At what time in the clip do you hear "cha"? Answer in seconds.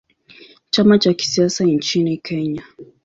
0.99-1.13